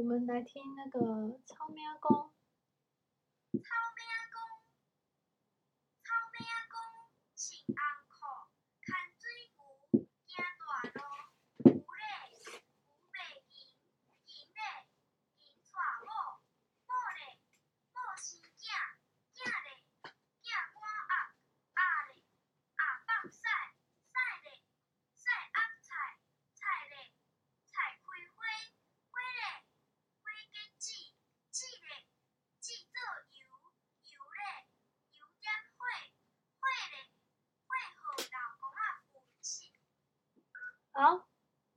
[0.00, 0.98] 我们来听那个
[1.44, 2.32] 超喵公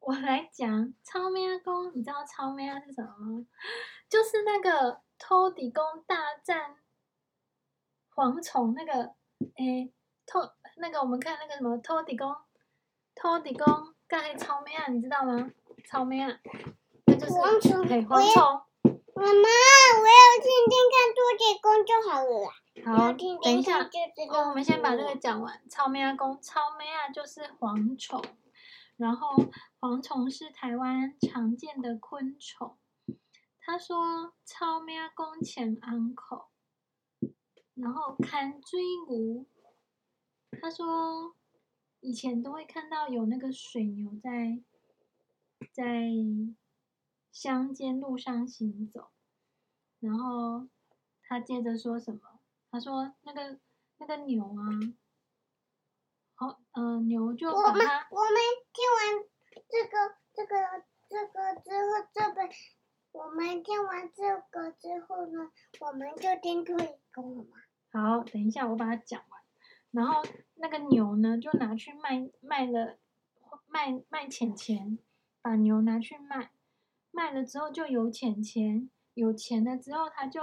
[0.06, 1.92] 我来讲超咩公。
[1.94, 3.46] 你知道超咩是什么吗？
[4.10, 6.76] 就是那个偷底公大战
[8.16, 9.14] 蝗虫那个，
[9.58, 9.92] 诶，
[10.26, 10.40] 偷
[10.78, 12.36] 那个我们看那个什么土地公，
[13.16, 15.52] 土地公盖草咩啊，你知道吗？
[15.86, 16.40] 超咩啊，
[17.06, 17.86] 那就是蝗虫。
[17.86, 18.62] 蝗虫。
[19.16, 22.52] 妈妈，我要听听看土地公就好了。
[22.84, 25.62] 好，等一下，哦，我们先把这个讲完。
[25.70, 28.22] 草咩公，草咩啊，就是蝗虫。
[29.04, 29.36] 然后，
[29.82, 32.78] 蝗虫是台湾常见的昆虫。
[33.60, 36.48] 他说：“草咩工前安口，
[37.74, 38.80] 然后看水
[39.10, 39.46] 牛。”
[40.62, 41.36] 他说
[42.00, 44.64] ：“以前都会看到有那个水牛在
[45.74, 46.08] 在
[47.30, 49.10] 乡间路上行走。”
[50.00, 50.70] 然后
[51.24, 52.40] 他接着说什么？
[52.72, 53.60] 他说：“那个
[53.98, 54.96] 那个牛啊。”
[56.44, 57.50] 好，嗯、呃，牛就。
[57.50, 57.88] 我们我们
[58.74, 59.24] 听完
[59.70, 62.50] 这个这个这个之后，这本
[63.14, 65.50] 我们听完这个之后呢，
[65.80, 67.58] 我们就听土地公了嘛？
[67.94, 69.42] 好，等一下我把它讲完。
[69.92, 70.22] 然后
[70.56, 72.98] 那个牛呢，就拿去卖卖了，
[73.68, 75.00] 卖卖钱钱，
[75.42, 76.52] 把牛拿去卖，
[77.12, 80.42] 卖了之后就有钱钱，有钱了之后他就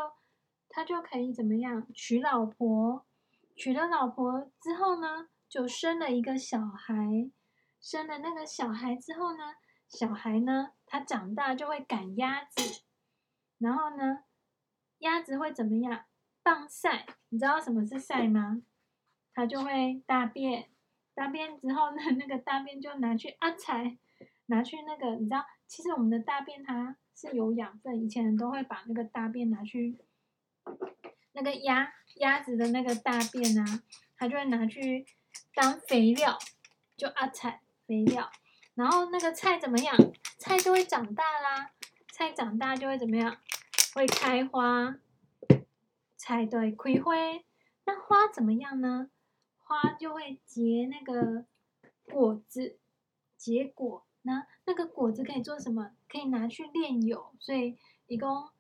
[0.70, 3.04] 他就可以怎么样娶老婆，
[3.54, 5.28] 娶了老婆之后呢？
[5.50, 6.94] 就生了一个小孩，
[7.80, 9.54] 生了那个小孩之后呢，
[9.88, 12.84] 小孩呢，他长大就会赶鸭子，
[13.58, 14.22] 然后呢，
[14.98, 16.04] 鸭子会怎么样？
[16.44, 18.62] 放晒，你知道什么是晒吗？
[19.34, 20.70] 它就会大便，
[21.14, 23.98] 大便之后呢，那个大便就拿去阿财，
[24.46, 29.98] 拿去那个，你知道，其实我们的大便它是有养分，以前人都会把那个大便拿去，
[31.32, 33.82] 那个鸭鸭子的那个大便啊，
[34.16, 35.04] 它就会拿去。
[35.54, 36.38] 当肥料，
[36.96, 38.30] 就阿菜肥料，
[38.74, 39.96] 然后那个菜怎么样？
[40.38, 41.72] 菜就会长大啦。
[42.12, 43.36] 菜长大就会怎么样？
[43.94, 44.98] 会开花。
[46.16, 47.14] 菜对葵花，
[47.84, 49.10] 那花怎么样呢？
[49.58, 51.44] 花就会结那个
[52.04, 52.78] 果子，
[53.36, 54.04] 结果。
[54.22, 55.92] 那那个果子可以做什么？
[56.08, 57.34] 可以拿去炼油。
[57.38, 57.76] 所以
[58.06, 58.50] 一共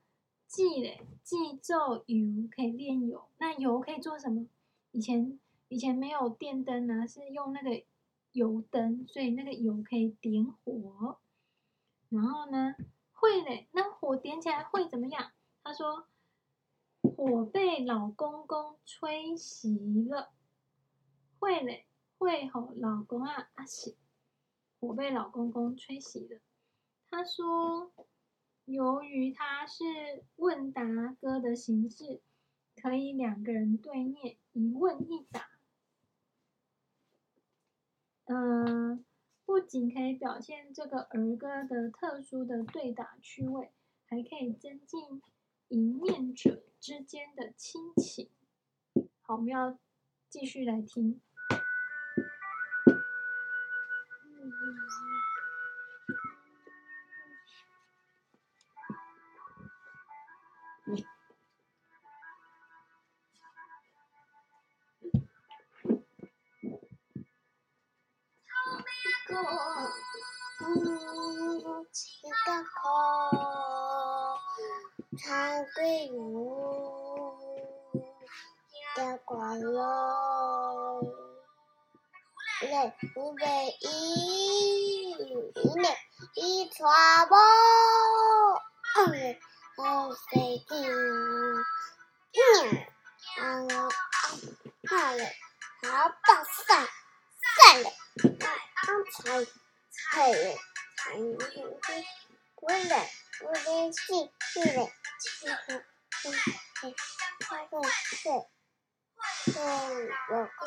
[0.46, 3.28] 祭嘞，祭咒油可以炼油。
[3.38, 4.46] 那油可以做什么？
[4.92, 5.38] 以前。
[5.70, 7.84] 以前没有电灯啊，是用那个
[8.32, 11.20] 油灯，所以那个油可以点火。
[12.08, 12.74] 然后呢，
[13.12, 15.30] 会嘞，那火点起来会怎么样？
[15.62, 16.08] 他说，
[17.02, 20.32] 火被老公公吹熄了。
[21.38, 21.86] 会嘞，
[22.18, 23.94] 会吼，老公啊啊是，
[24.80, 26.40] 火被老公公吹熄了。
[27.08, 27.92] 他说，
[28.64, 30.82] 由于他是问答
[31.20, 32.20] 歌的形式，
[32.74, 35.46] 可以两个人对面一问一答。
[38.32, 39.04] 嗯，
[39.60, 43.70] 不仅可以表现这个儿歌的特殊的对打趣味，
[44.06, 45.20] 还可以增进
[45.68, 48.30] 一面者之间的亲情。
[49.20, 49.78] 好，我们要
[50.30, 51.20] 继续来听。
[69.30, 69.38] 一个
[72.64, 72.66] 口，
[75.18, 75.28] 长
[75.76, 77.38] 队伍，
[78.96, 81.00] 掉光了。
[82.62, 83.46] 来，预备
[83.82, 85.14] 一，一
[85.78, 85.96] 年
[86.34, 87.38] 一传播，
[88.96, 89.38] 二月
[89.78, 90.64] 二飞机，
[92.34, 92.36] 嗯，
[93.38, 93.40] 啊，
[94.88, 95.24] 好嘞，
[95.84, 95.88] 好
[96.26, 96.82] 棒赛，赛
[102.70, 103.04] 温暖，
[103.40, 104.86] 不坚信气馁，
[105.18, 105.54] 气候
[106.24, 106.38] 温暖，
[106.80, 106.94] 温
[107.50, 107.82] 暖，温
[110.28, 110.62] 暖，光。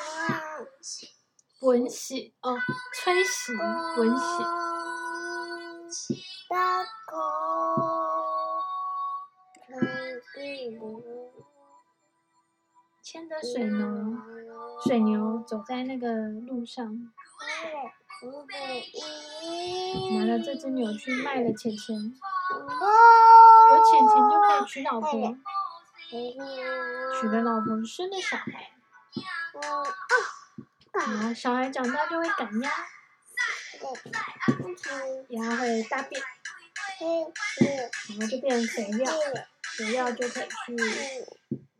[1.61, 2.59] 温喜哦，
[2.93, 4.43] 吹喜，温喜。
[13.01, 13.87] 牵着水牛，
[14.85, 16.85] 水牛走在那个路上。
[16.85, 17.13] 嗯
[20.11, 25.35] 拿了这只牛去卖了钱钱，有钱钱就可以娶老婆，
[27.19, 28.71] 娶了老婆生了小孩，
[30.93, 32.71] 然后小孩长大就会赶鸭，
[35.29, 36.21] 鸭会大便，
[38.09, 39.11] 然后就变成肥料，
[39.77, 40.77] 肥料就可以去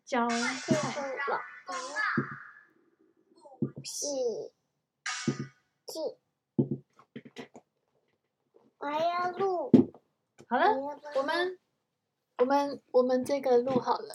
[0.06, 0.28] 浇
[8.84, 9.72] 我还要录。
[10.50, 10.76] 好了，
[11.16, 11.58] 我们，
[12.40, 14.10] 我们，我们这个录好了。